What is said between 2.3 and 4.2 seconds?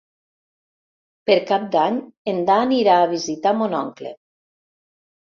en Dan irà a visitar mon oncle.